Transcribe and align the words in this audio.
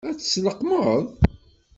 Ad 0.09 0.15
t-tleqqmeḍ? 0.17 1.03